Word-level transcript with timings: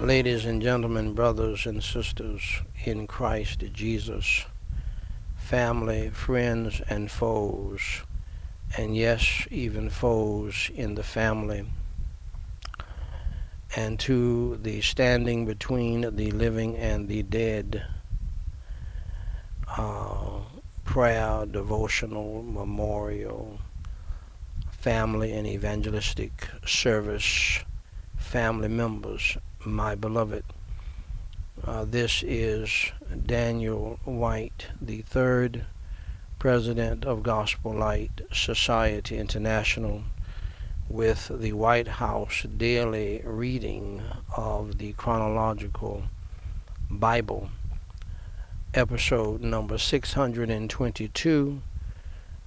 Ladies 0.00 0.44
and 0.44 0.60
gentlemen, 0.60 1.14
brothers 1.14 1.64
and 1.64 1.82
sisters 1.82 2.42
in 2.84 3.06
Christ 3.06 3.64
Jesus, 3.72 4.44
family, 5.38 6.10
friends, 6.10 6.82
and 6.90 7.10
foes, 7.10 8.02
and 8.76 8.94
yes, 8.94 9.48
even 9.50 9.88
foes 9.88 10.70
in 10.74 10.96
the 10.96 11.02
family, 11.02 11.64
and 13.74 13.98
to 14.00 14.58
the 14.58 14.82
standing 14.82 15.46
between 15.46 16.02
the 16.14 16.30
living 16.30 16.76
and 16.76 17.08
the 17.08 17.22
dead, 17.22 17.82
uh, 19.78 20.40
prayer, 20.84 21.46
devotional, 21.46 22.42
memorial, 22.42 23.58
family, 24.72 25.32
and 25.32 25.46
evangelistic 25.46 26.48
service 26.66 27.60
family 28.18 28.68
members 28.68 29.38
my 29.66 29.96
beloved. 29.96 30.44
Uh, 31.64 31.84
this 31.84 32.22
is 32.22 32.92
Daniel 33.26 33.98
Whyte, 34.04 34.68
the 34.80 35.02
third 35.02 35.64
president 36.38 37.04
of 37.04 37.24
Gospel 37.24 37.72
Light 37.72 38.20
Society 38.32 39.18
International, 39.18 40.02
with 40.88 41.32
the 41.40 41.52
Whyte 41.52 41.88
House 41.88 42.46
daily 42.56 43.22
reading 43.24 44.02
of 44.36 44.78
the 44.78 44.92
chronological 44.92 46.04
Bible, 46.88 47.50
episode 48.72 49.40
number 49.40 49.78
622, 49.78 51.60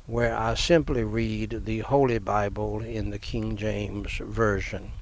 where 0.08 0.38
I 0.38 0.54
simply 0.54 1.04
read 1.04 1.66
the 1.66 1.80
Holy 1.80 2.20
Bible 2.20 2.80
in 2.80 3.10
the 3.10 3.20
King 3.20 3.58
James 3.58 4.20
Version 4.20 4.94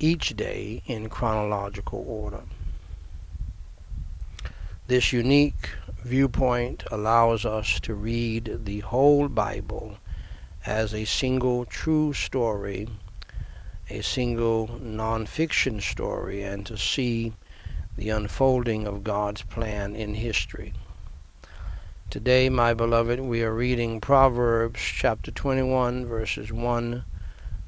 each 0.00 0.36
day 0.36 0.82
in 0.86 1.08
chronological 1.08 2.04
order. 2.06 2.42
This 4.86 5.12
unique 5.12 5.70
viewpoint 6.04 6.84
allows 6.90 7.44
us 7.44 7.80
to 7.80 7.94
read 7.94 8.64
the 8.64 8.80
whole 8.80 9.28
Bible 9.28 9.98
as 10.64 10.94
a 10.94 11.04
single 11.04 11.64
true 11.64 12.12
story, 12.12 12.88
a 13.90 14.02
single 14.02 14.68
nonfiction 14.82 15.82
story, 15.82 16.42
and 16.42 16.64
to 16.66 16.78
see 16.78 17.32
the 17.96 18.10
unfolding 18.10 18.86
of 18.86 19.04
God's 19.04 19.42
plan 19.42 19.96
in 19.96 20.14
history. 20.14 20.72
Today, 22.10 22.48
my 22.48 22.72
beloved, 22.72 23.20
we 23.20 23.42
are 23.42 23.52
reading 23.52 24.00
Proverbs 24.00 24.80
chapter 24.80 25.30
21, 25.30 26.06
verses 26.06 26.52
1 26.52 27.04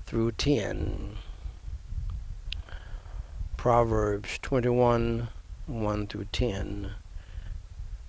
through 0.06 0.32
10. 0.32 1.16
Proverbs 3.60 4.38
21 4.40 5.28
1 5.66 6.06
through 6.06 6.26
10. 6.32 6.92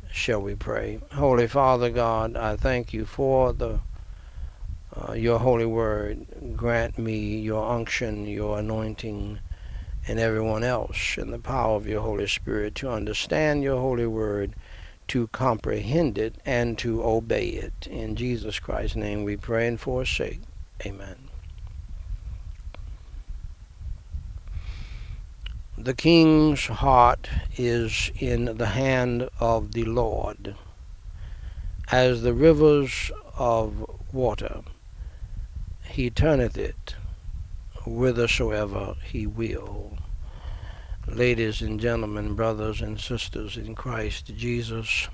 Shall 0.09 0.41
we 0.41 0.55
pray? 0.55 1.01
Holy 1.11 1.45
Father 1.45 1.89
God, 1.89 2.37
I 2.37 2.55
thank 2.55 2.93
you 2.93 3.03
for 3.03 3.51
the 3.51 3.81
uh, 4.95 5.11
your 5.11 5.39
holy 5.39 5.65
word. 5.65 6.55
Grant 6.55 6.97
me 6.97 7.37
your 7.37 7.69
unction, 7.69 8.25
your 8.27 8.59
anointing, 8.59 9.39
and 10.07 10.19
everyone 10.21 10.63
else 10.63 11.17
in 11.17 11.31
the 11.31 11.37
power 11.39 11.75
of 11.75 11.85
your 11.85 11.99
Holy 11.99 12.27
Spirit 12.29 12.73
to 12.75 12.89
understand 12.89 13.61
your 13.61 13.81
holy 13.81 14.07
word, 14.07 14.53
to 15.09 15.27
comprehend 15.27 16.17
it, 16.17 16.35
and 16.45 16.77
to 16.77 17.03
obey 17.03 17.47
it. 17.49 17.87
In 17.87 18.15
Jesus 18.15 18.57
Christ's 18.57 18.95
name 18.95 19.25
we 19.25 19.35
pray 19.35 19.67
and 19.67 19.77
forsake. 19.77 20.39
Amen. 20.85 21.30
The 25.83 25.95
king's 25.95 26.67
heart 26.67 27.27
is 27.57 28.11
in 28.19 28.55
the 28.57 28.67
hand 28.67 29.27
of 29.39 29.71
the 29.71 29.85
Lord, 29.85 30.53
as 31.91 32.21
the 32.21 32.35
rivers 32.35 33.11
of 33.35 33.89
water. 34.13 34.61
He 35.83 36.11
turneth 36.11 36.55
it 36.55 36.93
whithersoever 37.83 38.95
he 39.03 39.25
will. 39.25 39.97
Ladies 41.07 41.63
and 41.63 41.79
gentlemen, 41.79 42.35
brothers 42.35 42.79
and 42.81 42.99
sisters 42.99 43.57
in 43.57 43.73
Christ 43.73 44.31
Jesus, 44.37 45.07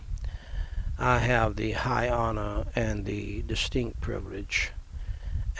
I 0.99 1.19
have 1.19 1.55
the 1.55 1.71
high 1.71 2.09
honor 2.09 2.65
and 2.75 3.05
the 3.05 3.41
distinct 3.43 4.01
privilege 4.01 4.73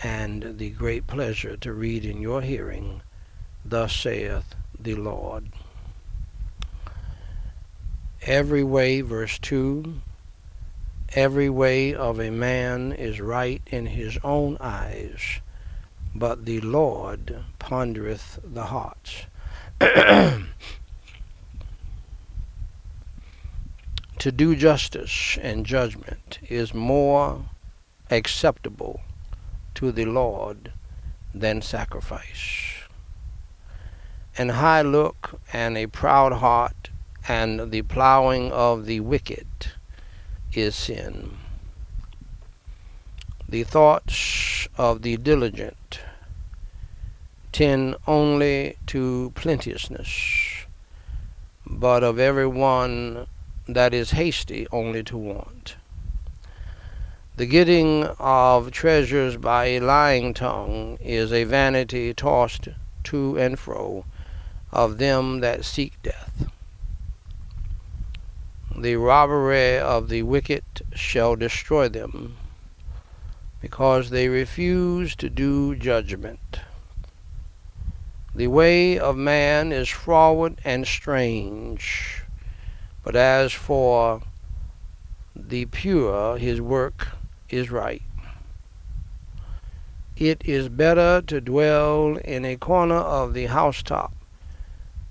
and 0.03 0.57
the 0.57 0.72
great 0.72 1.07
pleasure 1.07 1.56
to 1.56 1.72
read 1.72 2.03
in 2.03 2.22
your 2.22 2.41
hearing, 2.41 3.03
Thus 3.63 3.95
saith 3.95 4.53
the 4.79 4.95
Lord. 4.95 5.49
Every 8.21 8.63
way, 8.63 9.01
verse 9.01 9.38
2, 9.39 10.01
every 11.13 11.49
way 11.49 11.93
of 11.93 12.19
a 12.19 12.29
man 12.29 12.91
is 12.91 13.21
right 13.21 13.61
in 13.67 13.88
his 13.88 14.17
own 14.23 14.57
eyes, 14.59 15.39
but 16.13 16.45
the 16.45 16.59
Lord 16.61 17.43
pondereth 17.59 18.39
the 18.43 18.65
hearts. 18.65 19.25
to 19.79 20.43
do 24.31 24.55
justice 24.55 25.38
and 25.41 25.65
judgment 25.65 26.39
is 26.49 26.73
more 26.73 27.45
acceptable 28.09 29.01
to 29.75 29.91
the 29.91 30.05
Lord 30.05 30.71
than 31.33 31.61
sacrifice 31.61 32.76
an 34.40 34.50
high 34.50 34.84
look 34.84 35.42
and 35.52 35.75
a 35.75 35.88
proud 35.88 36.31
heart 36.34 36.92
and 37.28 37.72
the 37.72 37.81
plowing 37.81 38.52
of 38.52 38.86
the 38.86 39.00
wicked 39.00 39.48
is 40.53 40.75
sin. 40.75 41.36
The 43.50 43.64
thoughts 43.64 44.68
of 44.78 45.02
the 45.02 45.18
diligent 45.18 46.02
tend 47.52 47.96
only 48.06 48.78
to 48.86 49.31
plenteousness, 49.34 50.66
but 51.66 52.04
of 52.04 52.19
every 52.19 52.48
one 52.48 53.25
that 53.68 53.94
is 53.94 54.12
hasty 54.12 54.68
only 54.72 55.04
to 55.04 55.18
want. 55.18 55.78
The 57.38 57.48
getting 57.48 58.04
of 58.19 58.72
treasures 58.72 59.38
by 59.38 59.66
a 59.66 59.80
lying 59.80 60.36
tongue 60.36 61.00
is 61.02 61.34
a 61.34 61.44
vanity 61.44 62.14
tossed 62.14 62.68
to 63.06 63.38
and 63.40 63.58
fro 63.58 64.06
of 64.72 64.97
them 64.97 65.39
that 65.39 65.66
seek 65.66 66.01
death. 66.03 66.50
The 68.75 68.95
robbery 68.95 69.79
of 69.79 70.09
the 70.09 70.23
wicked 70.23 70.63
shall 70.94 71.35
destroy 71.35 71.89
them, 71.89 72.38
because 73.61 74.09
they 74.09 74.27
refuse 74.27 75.15
to 75.15 75.30
do 75.30 75.75
judgment. 75.75 76.59
The 78.36 78.47
way 78.47 79.00
of 79.00 79.15
man 79.18 79.71
is 79.71 79.89
froward 79.89 80.62
and 80.63 80.86
strange, 80.86 82.21
but 83.03 83.15
as 83.15 83.51
for 83.51 84.21
the 85.36 85.65
pure, 85.65 86.38
his 86.38 86.62
work 86.62 87.07
is 87.50 87.71
right. 87.71 88.03
It 90.15 90.44
is 90.45 90.69
better 90.69 91.21
to 91.27 91.42
dwell 91.42 92.18
in 92.18 92.45
a 92.45 92.57
corner 92.57 92.95
of 92.95 93.33
the 93.33 93.47
housetop 93.47 94.13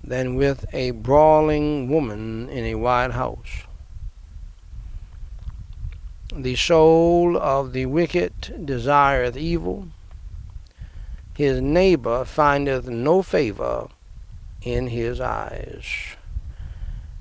than 0.07 0.35
with 0.35 0.65
a 0.73 0.91
brawling 0.91 1.89
woman 1.89 2.47
in 2.49 2.63
a 2.63 2.75
wide 2.75 3.11
house. 3.11 3.65
The 6.33 6.55
soul 6.55 7.37
of 7.37 7.73
the 7.73 7.85
wicked 7.87 8.65
desireth 8.65 9.35
evil, 9.35 9.89
his 11.35 11.61
neighbor 11.61 12.23
findeth 12.23 12.87
no 12.87 13.21
favor 13.21 13.89
in 14.61 14.87
his 14.87 15.19
eyes. 15.19 15.85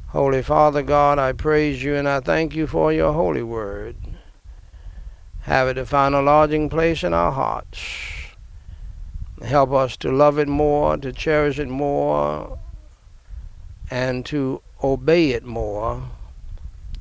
Holy 0.08 0.42
Father 0.42 0.82
God, 0.82 1.18
I 1.18 1.32
praise 1.32 1.82
you 1.82 1.96
and 1.96 2.08
I 2.08 2.20
thank 2.20 2.54
you 2.54 2.68
for 2.68 2.92
your 2.92 3.12
holy 3.12 3.42
word. 3.42 3.96
Have 5.42 5.68
it 5.68 5.76
a 5.76 6.22
lodging 6.22 6.68
place 6.68 7.02
in 7.02 7.12
our 7.12 7.32
hearts. 7.32 7.80
Help 9.44 9.72
us 9.72 9.96
to 9.98 10.10
love 10.10 10.38
it 10.38 10.48
more, 10.48 10.96
to 10.96 11.12
cherish 11.12 11.58
it 11.58 11.68
more, 11.68 12.58
and 13.90 14.24
to 14.26 14.60
obey 14.82 15.30
it 15.30 15.44
more 15.44 16.02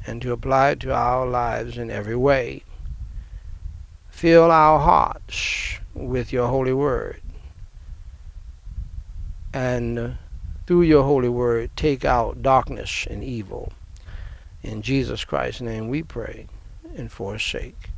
and 0.07 0.21
to 0.21 0.31
apply 0.31 0.71
it 0.71 0.79
to 0.81 0.93
our 0.93 1.25
lives 1.25 1.77
in 1.77 1.89
every 1.89 2.15
way. 2.15 2.63
Fill 4.09 4.51
our 4.51 4.79
hearts 4.79 5.79
with 5.93 6.31
your 6.31 6.47
holy 6.47 6.73
word. 6.73 7.21
And 9.53 10.17
through 10.67 10.83
your 10.83 11.03
holy 11.03 11.29
word, 11.29 11.71
take 11.75 12.05
out 12.05 12.41
darkness 12.41 13.07
and 13.09 13.23
evil. 13.23 13.71
In 14.63 14.81
Jesus 14.81 15.23
Christ's 15.23 15.61
name 15.61 15.89
we 15.89 16.03
pray 16.03 16.47
and 16.95 17.11
forsake. 17.11 17.89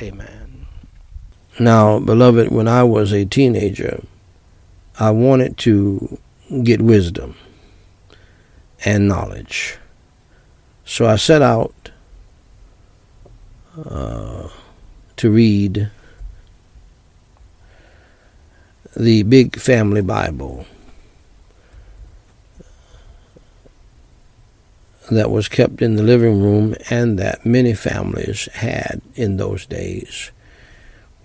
Amen. 0.00 0.66
Now, 1.58 1.98
beloved, 2.00 2.50
when 2.50 2.66
I 2.66 2.82
was 2.82 3.12
a 3.12 3.24
teenager, 3.24 4.02
I 4.98 5.10
wanted 5.10 5.56
to 5.58 6.18
get 6.62 6.82
wisdom 6.82 7.36
and 8.84 9.08
knowledge. 9.08 9.78
So 10.84 11.06
I 11.06 11.16
set 11.16 11.42
out 11.42 11.90
uh, 13.84 14.48
to 15.16 15.30
read 15.30 15.90
the 18.96 19.22
Big 19.24 19.56
Family 19.58 20.02
Bible 20.02 20.66
that 25.10 25.30
was 25.30 25.48
kept 25.48 25.82
in 25.82 25.96
the 25.96 26.02
living 26.02 26.40
room 26.40 26.74
and 26.90 27.18
that 27.18 27.44
many 27.44 27.74
families 27.74 28.48
had 28.54 29.00
in 29.14 29.36
those 29.36 29.66
days. 29.66 30.30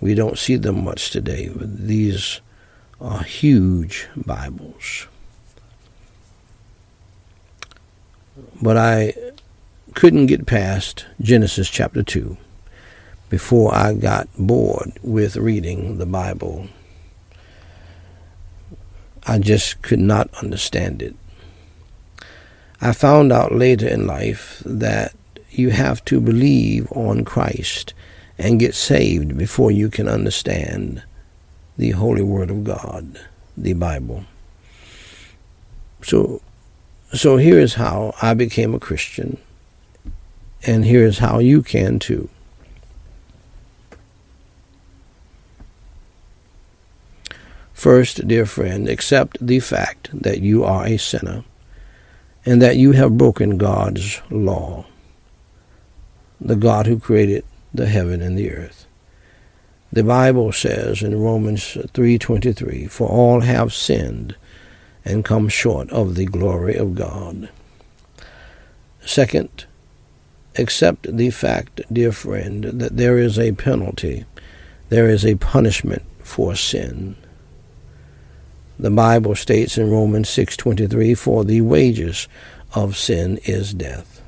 We 0.00 0.14
don't 0.14 0.38
see 0.38 0.56
them 0.56 0.84
much 0.84 1.10
today, 1.10 1.50
but 1.54 1.86
these 1.86 2.40
are 3.00 3.22
huge 3.22 4.08
Bibles. 4.16 5.06
But 8.60 8.76
I 8.76 9.14
couldn't 9.94 10.26
get 10.26 10.46
past 10.46 11.06
Genesis 11.20 11.68
chapter 11.68 12.02
2 12.02 12.36
before 13.28 13.74
I 13.74 13.94
got 13.94 14.28
bored 14.38 14.98
with 15.02 15.36
reading 15.36 15.98
the 15.98 16.06
Bible. 16.06 16.68
I 19.26 19.38
just 19.38 19.82
could 19.82 20.00
not 20.00 20.32
understand 20.42 21.02
it. 21.02 21.14
I 22.80 22.92
found 22.92 23.32
out 23.32 23.54
later 23.54 23.86
in 23.86 24.06
life 24.06 24.62
that 24.64 25.14
you 25.50 25.70
have 25.70 26.04
to 26.06 26.20
believe 26.20 26.90
on 26.92 27.24
Christ 27.24 27.92
and 28.38 28.58
get 28.58 28.74
saved 28.74 29.36
before 29.36 29.70
you 29.70 29.90
can 29.90 30.08
understand 30.08 31.02
the 31.76 31.90
Holy 31.90 32.22
Word 32.22 32.50
of 32.50 32.64
God, 32.64 33.20
the 33.56 33.74
Bible. 33.74 34.24
So, 36.02 36.40
so 37.12 37.36
here 37.36 37.58
is 37.58 37.74
how 37.74 38.14
I 38.22 38.34
became 38.34 38.74
a 38.74 38.80
Christian, 38.80 39.38
and 40.66 40.84
here 40.84 41.04
is 41.04 41.18
how 41.18 41.38
you 41.38 41.62
can 41.62 41.98
too. 41.98 42.28
First, 47.72 48.28
dear 48.28 48.44
friend, 48.44 48.88
accept 48.88 49.38
the 49.40 49.58
fact 49.58 50.10
that 50.12 50.40
you 50.40 50.64
are 50.64 50.86
a 50.86 50.98
sinner 50.98 51.44
and 52.44 52.60
that 52.60 52.76
you 52.76 52.92
have 52.92 53.16
broken 53.16 53.56
God's 53.56 54.20
law, 54.30 54.84
the 56.38 56.56
God 56.56 56.86
who 56.86 56.98
created 56.98 57.44
the 57.72 57.86
heaven 57.86 58.20
and 58.20 58.36
the 58.36 58.52
earth. 58.52 58.86
The 59.92 60.04
Bible 60.04 60.52
says 60.52 61.02
in 61.02 61.18
Romans 61.18 61.76
3:23, 61.94 62.86
"For 62.86 63.08
all 63.08 63.40
have 63.40 63.72
sinned 63.72 64.36
and 65.04 65.24
come 65.24 65.48
short 65.48 65.90
of 65.90 66.14
the 66.14 66.26
glory 66.26 66.76
of 66.76 66.94
God." 66.94 67.48
Second, 69.04 69.64
accept 70.56 71.16
the 71.16 71.30
fact, 71.30 71.80
dear 71.92 72.12
friend, 72.12 72.64
that 72.64 72.96
there 72.96 73.18
is 73.18 73.38
a 73.38 73.52
penalty, 73.52 74.24
there 74.88 75.08
is 75.08 75.24
a 75.24 75.36
punishment 75.36 76.02
for 76.22 76.54
sin. 76.54 77.16
The 78.78 78.90
Bible 78.90 79.34
states 79.34 79.76
in 79.76 79.90
Romans 79.90 80.28
6:23, 80.28 81.14
"For 81.14 81.44
the 81.44 81.60
wages 81.60 82.28
of 82.74 82.96
sin 82.96 83.38
is 83.44 83.74
death." 83.74 84.22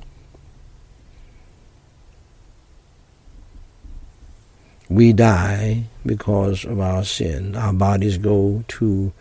We 4.88 5.14
die 5.14 5.84
because 6.04 6.66
of 6.66 6.80
our 6.80 7.02
sin. 7.04 7.56
Our 7.56 7.72
bodies 7.72 8.19
go 8.19 8.62
to 8.69 9.12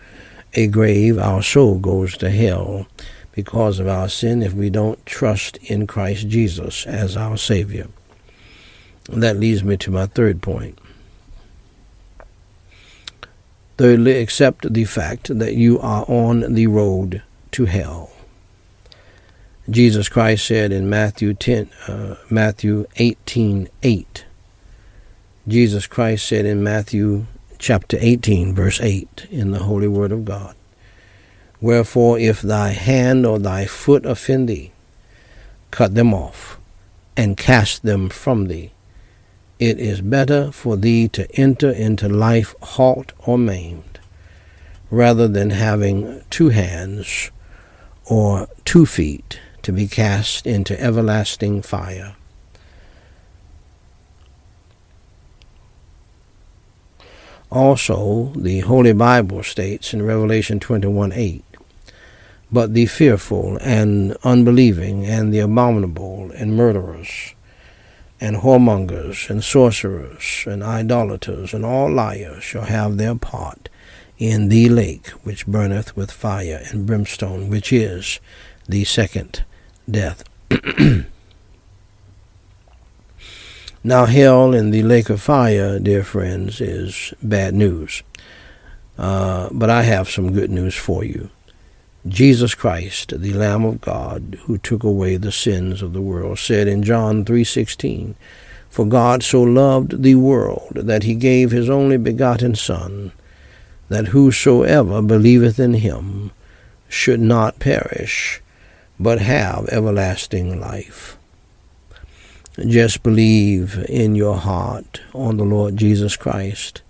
a 0.53 0.67
grave. 0.67 1.17
Our 1.17 1.41
soul 1.41 1.79
goes 1.79 2.17
to 2.17 2.29
hell 2.29 2.87
because 3.33 3.79
of 3.79 3.87
our 3.87 4.09
sin 4.09 4.41
if 4.41 4.53
we 4.53 4.69
don't 4.69 5.03
trust 5.05 5.57
in 5.57 5.87
Christ 5.87 6.27
Jesus 6.27 6.85
as 6.85 7.15
our 7.15 7.37
Savior. 7.37 7.87
And 9.11 9.23
that 9.23 9.37
leads 9.37 9.63
me 9.63 9.77
to 9.77 9.91
my 9.91 10.05
third 10.05 10.41
point. 10.41 10.77
Thirdly, 13.77 14.19
accept 14.19 14.71
the 14.71 14.85
fact 14.85 15.37
that 15.39 15.55
you 15.55 15.79
are 15.79 16.05
on 16.07 16.53
the 16.53 16.67
road 16.67 17.23
to 17.51 17.65
hell. 17.65 18.11
Jesus 19.69 20.09
Christ 20.09 20.45
said 20.45 20.71
in 20.71 20.89
Matthew 20.89 21.33
10, 21.33 21.69
uh, 21.87 22.15
Matthew 22.29 22.85
18, 22.97 23.69
8, 23.81 24.25
Jesus 25.47 25.87
Christ 25.87 26.27
said 26.27 26.45
in 26.45 26.63
Matthew 26.63 27.25
chapter 27.61 27.95
18, 28.01 28.55
verse 28.55 28.81
8, 28.81 29.27
in 29.29 29.51
the 29.51 29.59
Holy 29.59 29.87
Word 29.87 30.11
of 30.11 30.25
God, 30.25 30.55
Wherefore, 31.61 32.17
if 32.17 32.41
thy 32.41 32.69
hand 32.69 33.23
or 33.23 33.37
thy 33.37 33.65
foot 33.65 34.03
offend 34.03 34.49
thee, 34.49 34.71
cut 35.69 35.93
them 35.93 36.11
off, 36.11 36.59
and 37.15 37.37
cast 37.37 37.83
them 37.83 38.09
from 38.09 38.47
thee. 38.47 38.71
It 39.59 39.79
is 39.79 40.01
better 40.01 40.51
for 40.51 40.75
thee 40.75 41.07
to 41.09 41.31
enter 41.35 41.69
into 41.69 42.09
life 42.09 42.55
halt 42.63 43.11
or 43.19 43.37
maimed, 43.37 43.99
rather 44.89 45.27
than 45.27 45.51
having 45.51 46.23
two 46.31 46.49
hands 46.49 47.29
or 48.05 48.47
two 48.65 48.87
feet 48.87 49.39
to 49.61 49.71
be 49.71 49.87
cast 49.87 50.47
into 50.47 50.81
everlasting 50.81 51.61
fire. 51.61 52.15
Also, 57.51 58.31
the 58.35 58.61
Holy 58.61 58.93
Bible 58.93 59.43
states 59.43 59.93
in 59.93 60.01
Revelation 60.01 60.59
21 60.59 61.11
8, 61.11 61.43
But 62.49 62.73
the 62.73 62.85
fearful 62.85 63.57
and 63.61 64.15
unbelieving 64.23 65.05
and 65.05 65.33
the 65.33 65.39
abominable 65.39 66.31
and 66.33 66.55
murderers 66.55 67.35
and 68.21 68.37
whoremongers, 68.37 69.29
and 69.31 69.43
sorcerers, 69.43 70.43
and 70.45 70.61
idolaters, 70.61 71.55
and 71.55 71.65
all 71.65 71.91
liars 71.91 72.43
shall 72.43 72.65
have 72.65 72.97
their 72.97 73.15
part 73.15 73.67
in 74.19 74.49
the 74.49 74.69
lake 74.69 75.07
which 75.23 75.47
burneth 75.47 75.97
with 75.97 76.11
fire 76.11 76.61
and 76.69 76.85
brimstone, 76.85 77.49
which 77.49 77.73
is 77.73 78.19
the 78.69 78.83
second 78.85 79.43
death. 79.89 80.23
now, 83.83 84.05
hell 84.05 84.53
and 84.53 84.71
the 84.71 84.83
lake 84.83 85.09
of 85.09 85.21
fire, 85.21 85.79
dear 85.79 86.03
friends, 86.03 86.61
is 86.61 87.15
bad 87.23 87.55
news. 87.55 88.03
Uh, 88.95 89.49
but 89.51 89.71
I 89.71 89.81
have 89.81 90.07
some 90.07 90.33
good 90.33 90.51
news 90.51 90.75
for 90.75 91.03
you. 91.03 91.31
Jesus 92.07 92.53
Christ, 92.53 93.19
the 93.19 93.33
Lamb 93.33 93.65
of 93.65 93.81
God, 93.81 94.37
who 94.43 94.59
took 94.59 94.83
away 94.83 95.17
the 95.17 95.31
sins 95.31 95.81
of 95.81 95.93
the 95.93 96.01
world, 96.01 96.37
said 96.37 96.67
in 96.67 96.83
John 96.83 97.25
3:16, 97.25 98.13
"For 98.69 98.85
God 98.85 99.23
so 99.23 99.41
loved 99.41 100.03
the 100.03 100.15
world 100.15 100.73
that 100.75 101.01
he 101.01 101.15
gave 101.15 101.49
his 101.49 101.67
only 101.67 101.97
begotten 101.97 102.53
Son, 102.53 103.11
that 103.89 104.09
whosoever 104.09 105.01
believeth 105.01 105.59
in 105.59 105.73
him 105.75 106.29
should 106.87 107.19
not 107.19 107.57
perish, 107.57 108.41
but 108.99 109.19
have 109.21 109.67
everlasting 109.69 110.59
life." 110.59 111.17
Just 112.67 113.03
believe 113.03 113.83
in 113.89 114.15
your 114.15 114.37
heart 114.37 115.01
on 115.13 115.37
the 115.37 115.43
Lord 115.43 115.77
Jesus 115.77 116.15
Christ, 116.15 116.81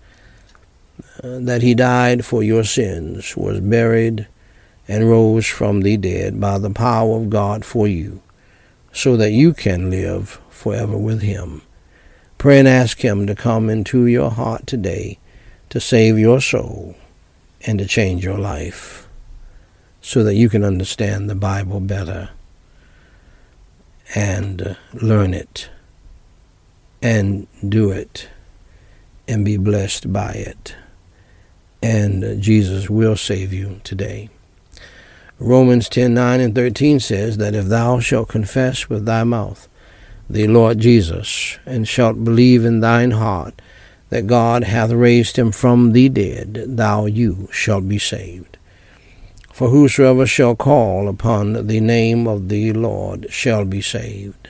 uh, 1.23 1.39
that 1.39 1.61
he 1.61 1.73
died 1.73 2.25
for 2.25 2.43
your 2.43 2.63
sins, 2.63 3.37
was 3.37 3.59
buried, 3.59 4.27
and 4.87 5.09
rose 5.09 5.47
from 5.47 5.81
the 5.81 5.97
dead 5.97 6.39
by 6.39 6.57
the 6.57 6.69
power 6.69 7.17
of 7.17 7.29
God 7.29 7.63
for 7.63 7.87
you, 7.87 8.21
so 8.91 9.15
that 9.15 9.31
you 9.31 9.53
can 9.53 9.89
live 9.89 10.41
forever 10.49 10.97
with 10.97 11.21
Him. 11.21 11.61
Pray 12.37 12.59
and 12.59 12.67
ask 12.67 12.99
Him 12.99 13.25
to 13.27 13.35
come 13.35 13.69
into 13.69 14.05
your 14.05 14.31
heart 14.31 14.67
today 14.67 15.17
to 15.69 15.79
save 15.79 16.19
your 16.19 16.41
soul 16.41 16.95
and 17.65 17.79
to 17.79 17.85
change 17.85 18.23
your 18.25 18.37
life 18.37 19.07
so 20.01 20.23
that 20.23 20.35
you 20.35 20.49
can 20.49 20.63
understand 20.63 21.29
the 21.29 21.35
Bible 21.35 21.79
better 21.79 22.29
and 24.15 24.61
uh, 24.61 24.73
learn 24.93 25.33
it 25.33 25.69
and 27.01 27.47
do 27.67 27.91
it 27.91 28.29
and 29.27 29.45
be 29.45 29.57
blessed 29.57 30.11
by 30.11 30.31
it. 30.31 30.75
And 31.81 32.23
uh, 32.23 32.35
Jesus 32.35 32.89
will 32.89 33.15
save 33.15 33.53
you 33.53 33.81
today. 33.83 34.29
Romans 35.39 35.89
10 35.89 36.13
9 36.13 36.39
and 36.39 36.53
13 36.53 36.99
says 36.99 37.37
that 37.37 37.55
if 37.55 37.65
thou 37.65 37.99
shalt 37.99 38.29
confess 38.29 38.89
with 38.89 39.05
thy 39.05 39.23
mouth 39.23 39.67
the 40.29 40.47
Lord 40.47 40.79
Jesus, 40.79 41.59
and 41.65 41.85
shalt 41.85 42.23
believe 42.23 42.63
in 42.63 42.79
thine 42.79 43.11
heart 43.11 43.61
that 44.09 44.27
God 44.27 44.63
hath 44.63 44.91
raised 44.91 45.37
him 45.37 45.51
from 45.51 45.91
the 45.91 46.07
dead, 46.07 46.63
thou 46.67 47.05
you 47.05 47.49
shalt 47.51 47.87
be 47.87 47.97
saved. 47.97 48.57
For 49.53 49.69
whosoever 49.69 50.25
shall 50.25 50.55
call 50.55 51.07
upon 51.07 51.67
the 51.67 51.79
name 51.79 52.27
of 52.27 52.49
the 52.49 52.73
Lord 52.73 53.27
shall 53.31 53.65
be 53.65 53.81
saved. 53.81 54.49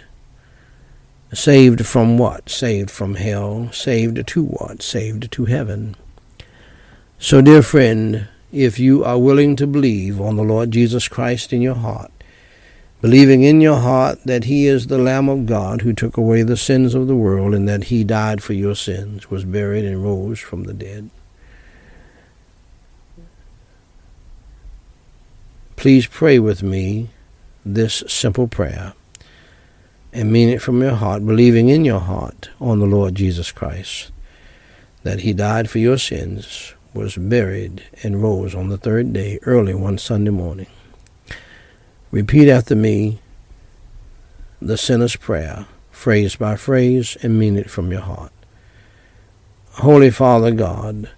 Saved 1.33 1.85
from 1.85 2.17
what? 2.17 2.49
Saved 2.49 2.91
from 2.91 3.15
hell. 3.15 3.71
Saved 3.71 4.25
to 4.27 4.43
what? 4.43 4.81
Saved 4.81 5.31
to 5.31 5.45
heaven. 5.45 5.95
So, 7.19 7.41
dear 7.41 7.61
friend, 7.61 8.27
if 8.51 8.79
you 8.79 9.03
are 9.03 9.17
willing 9.17 9.55
to 9.55 9.67
believe 9.67 10.19
on 10.19 10.35
the 10.35 10.43
Lord 10.43 10.71
Jesus 10.71 11.07
Christ 11.07 11.53
in 11.53 11.61
your 11.61 11.75
heart, 11.75 12.11
believing 13.01 13.43
in 13.43 13.61
your 13.61 13.79
heart 13.79 14.19
that 14.25 14.43
He 14.43 14.67
is 14.67 14.87
the 14.87 14.97
Lamb 14.97 15.29
of 15.29 15.45
God 15.45 15.81
who 15.81 15.93
took 15.93 16.17
away 16.17 16.43
the 16.43 16.57
sins 16.57 16.93
of 16.93 17.07
the 17.07 17.15
world 17.15 17.53
and 17.53 17.67
that 17.67 17.85
He 17.85 18.03
died 18.03 18.43
for 18.43 18.53
your 18.53 18.75
sins, 18.75 19.29
was 19.29 19.45
buried, 19.45 19.85
and 19.85 20.03
rose 20.03 20.39
from 20.39 20.63
the 20.63 20.73
dead. 20.73 21.09
Please 25.81 26.05
pray 26.05 26.37
with 26.37 26.61
me 26.61 27.09
this 27.65 28.03
simple 28.07 28.47
prayer 28.47 28.93
and 30.13 30.31
mean 30.31 30.47
it 30.47 30.61
from 30.61 30.79
your 30.79 30.93
heart, 30.93 31.25
believing 31.25 31.69
in 31.69 31.83
your 31.83 32.01
heart 32.01 32.51
on 32.59 32.77
the 32.77 32.85
Lord 32.85 33.15
Jesus 33.15 33.51
Christ, 33.51 34.11
that 35.01 35.21
He 35.21 35.33
died 35.33 35.71
for 35.71 35.79
your 35.79 35.97
sins, 35.97 36.75
was 36.93 37.17
buried, 37.17 37.83
and 38.03 38.21
rose 38.21 38.53
on 38.53 38.69
the 38.69 38.77
third 38.77 39.11
day 39.11 39.39
early 39.41 39.73
one 39.73 39.97
Sunday 39.97 40.29
morning. 40.29 40.67
Repeat 42.11 42.47
after 42.47 42.75
me 42.75 43.17
the 44.61 44.77
sinner's 44.77 45.15
prayer, 45.15 45.65
phrase 45.89 46.35
by 46.35 46.57
phrase, 46.57 47.17
and 47.23 47.39
mean 47.39 47.57
it 47.57 47.71
from 47.71 47.91
your 47.91 48.01
heart. 48.01 48.31
Holy 49.71 50.11
Father 50.11 50.51
God, 50.51 51.09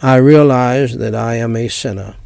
I 0.00 0.16
realize 0.16 0.96
that 0.96 1.14
I 1.14 1.34
am 1.34 1.54
a 1.56 1.68
sinner 1.68 2.16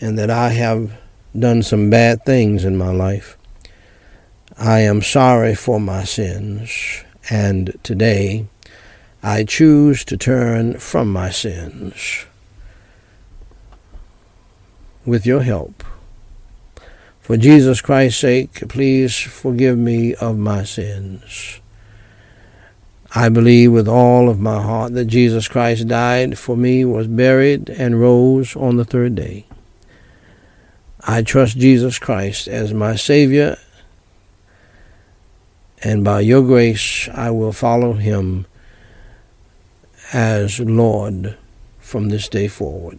and 0.00 0.18
that 0.18 0.30
I 0.30 0.50
have 0.50 0.92
done 1.38 1.62
some 1.62 1.90
bad 1.90 2.24
things 2.24 2.64
in 2.64 2.76
my 2.76 2.90
life. 2.90 3.36
I 4.56 4.80
am 4.80 5.02
sorry 5.02 5.54
for 5.54 5.80
my 5.80 6.04
sins, 6.04 7.02
and 7.28 7.76
today 7.82 8.46
I 9.22 9.44
choose 9.44 10.04
to 10.04 10.16
turn 10.16 10.78
from 10.78 11.12
my 11.12 11.30
sins 11.30 12.26
with 15.04 15.26
your 15.26 15.42
help. 15.42 15.82
For 17.20 17.36
Jesus 17.36 17.80
Christ's 17.80 18.20
sake, 18.20 18.68
please 18.68 19.18
forgive 19.18 19.78
me 19.78 20.14
of 20.14 20.36
my 20.36 20.62
sins. 20.64 21.60
I 23.14 23.28
believe 23.28 23.72
with 23.72 23.88
all 23.88 24.28
of 24.28 24.38
my 24.38 24.60
heart 24.60 24.92
that 24.94 25.06
Jesus 25.06 25.48
Christ 25.48 25.88
died 25.88 26.38
for 26.38 26.56
me, 26.56 26.84
was 26.84 27.06
buried, 27.06 27.70
and 27.70 28.00
rose 28.00 28.54
on 28.56 28.76
the 28.76 28.84
third 28.84 29.14
day. 29.14 29.46
I 31.06 31.22
trust 31.22 31.58
Jesus 31.58 31.98
Christ 31.98 32.48
as 32.48 32.72
my 32.72 32.96
Savior 32.96 33.58
and 35.82 36.02
by 36.02 36.20
your 36.20 36.42
grace 36.42 37.08
I 37.12 37.30
will 37.30 37.52
follow 37.52 37.92
him 37.92 38.46
as 40.12 40.58
Lord 40.58 41.36
from 41.78 42.08
this 42.08 42.28
day 42.28 42.48
forward. 42.48 42.98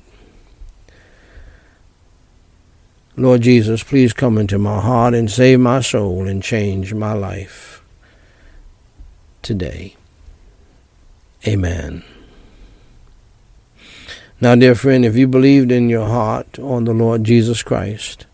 Lord 3.17 3.41
Jesus, 3.41 3.81
please 3.81 4.13
come 4.13 4.37
into 4.37 4.59
my 4.59 4.81
heart 4.81 5.13
and 5.13 5.31
save 5.31 5.59
my 5.59 5.79
soul 5.81 6.27
and 6.27 6.43
change 6.43 6.93
my 6.93 7.13
life 7.13 7.81
today. 9.41 9.95
Amen. 11.47 12.03
Now, 14.41 14.55
dear 14.55 14.75
friend, 14.75 15.05
if 15.05 15.15
you 15.15 15.29
believed 15.29 15.71
in 15.71 15.87
your 15.87 16.07
heart 16.07 16.59
on 16.59 16.83
the 16.83 16.93
Lord 16.93 17.23
Jesus 17.23 17.63
Christ, 17.63 18.25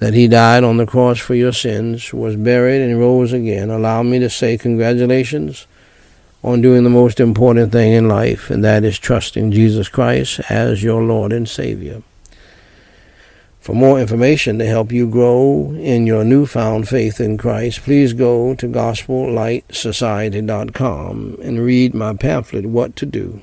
that 0.00 0.12
he 0.12 0.26
died 0.26 0.64
on 0.64 0.76
the 0.76 0.86
cross 0.86 1.20
for 1.20 1.36
your 1.36 1.52
sins, 1.52 2.12
was 2.12 2.34
buried, 2.34 2.82
and 2.82 2.98
rose 2.98 3.32
again, 3.32 3.70
allow 3.70 4.02
me 4.02 4.18
to 4.18 4.28
say 4.28 4.58
congratulations 4.58 5.68
on 6.42 6.60
doing 6.60 6.82
the 6.82 6.90
most 6.90 7.20
important 7.20 7.70
thing 7.70 7.92
in 7.92 8.08
life, 8.08 8.50
and 8.50 8.64
that 8.64 8.82
is 8.82 8.98
trusting 8.98 9.52
Jesus 9.52 9.88
Christ 9.88 10.40
as 10.50 10.82
your 10.82 11.04
Lord 11.04 11.32
and 11.32 11.48
Savior. 11.48 12.02
For 13.60 13.72
more 13.72 14.00
information 14.00 14.58
to 14.58 14.66
help 14.66 14.90
you 14.90 15.08
grow 15.08 15.76
in 15.78 16.08
your 16.08 16.24
newfound 16.24 16.88
faith 16.88 17.20
in 17.20 17.38
Christ, 17.38 17.82
please 17.82 18.14
go 18.14 18.56
to 18.56 18.66
GospelLightSociety.com 18.66 21.38
and 21.40 21.64
read 21.64 21.94
my 21.94 22.14
pamphlet, 22.14 22.66
What 22.66 22.96
to 22.96 23.06
Do 23.06 23.42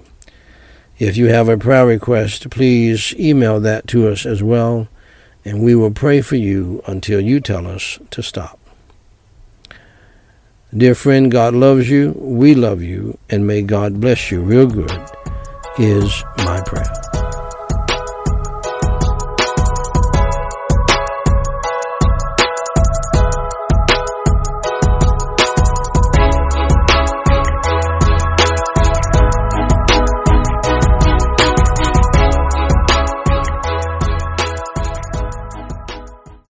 If 1.01 1.17
you 1.17 1.29
have 1.29 1.49
a 1.49 1.57
prayer 1.57 1.87
request, 1.87 2.51
please 2.51 3.15
email 3.17 3.59
that 3.61 3.87
to 3.87 4.07
us 4.07 4.23
as 4.23 4.43
well 4.43 4.87
and 5.43 5.63
we 5.63 5.73
will 5.75 5.91
pray 5.91 6.21
for 6.21 6.35
you 6.35 6.83
until 6.85 7.19
you 7.19 7.39
tell 7.39 7.67
us 7.67 7.99
to 8.11 8.21
stop. 8.21 8.59
Dear 10.75 10.95
friend, 10.95 11.31
God 11.31 11.53
loves 11.53 11.89
you, 11.89 12.13
we 12.17 12.53
love 12.55 12.81
you, 12.81 13.17
and 13.29 13.45
may 13.45 13.61
God 13.61 13.99
bless 13.99 14.31
you 14.31 14.41
real 14.41 14.67
good, 14.67 14.91
is 15.77 16.23
my 16.37 16.61
prayer. 16.61 17.20